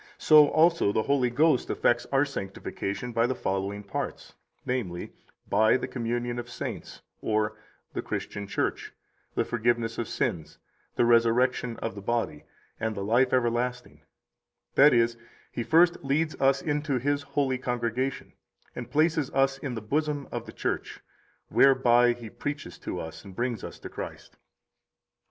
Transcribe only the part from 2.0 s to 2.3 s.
our